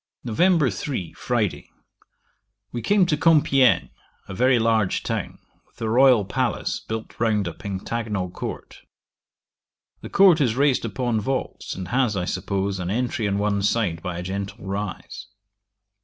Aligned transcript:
'Nov. 0.23 0.73
3. 0.73 1.13
Friday. 1.13 1.69
We 2.71 2.81
came 2.81 3.05
to 3.05 3.15
Compiegne, 3.15 3.91
a 4.27 4.33
very 4.33 4.57
large 4.57 5.03
town, 5.03 5.37
with 5.67 5.79
a 5.79 5.87
royal 5.87 6.25
palace 6.25 6.79
built 6.79 7.19
round 7.19 7.47
a 7.47 7.53
pentagonal 7.53 8.31
court. 8.31 8.81
The 10.01 10.09
court 10.09 10.41
is 10.41 10.55
raised 10.55 10.85
upon 10.85 11.21
vaults, 11.21 11.75
and 11.75 11.89
has, 11.89 12.17
I 12.17 12.25
suppose, 12.25 12.79
an 12.79 12.89
entry 12.89 13.27
on 13.27 13.37
one 13.37 13.61
side 13.61 14.01
by 14.01 14.17
a 14.17 14.23
gentle 14.23 14.65
rise. 14.65 15.27